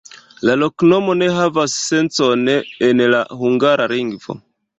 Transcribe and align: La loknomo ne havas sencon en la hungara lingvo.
La 0.49 0.53
loknomo 0.61 1.15
ne 1.19 1.27
havas 1.35 1.75
sencon 1.83 2.49
en 2.89 3.05
la 3.17 3.21
hungara 3.45 3.89
lingvo. 3.95 4.41